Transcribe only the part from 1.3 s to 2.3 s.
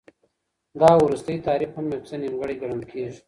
تعریف هم یو څه